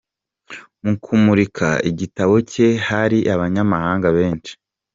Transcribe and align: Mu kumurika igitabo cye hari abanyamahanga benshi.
Mu 0.83 0.93
kumurika 1.03 1.67
igitabo 1.89 2.35
cye 2.51 2.67
hari 2.87 3.17
abanyamahanga 3.33 4.07
benshi. 4.17 4.51